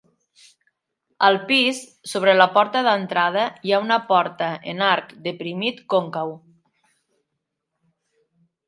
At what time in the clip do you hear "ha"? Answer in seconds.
3.77-3.83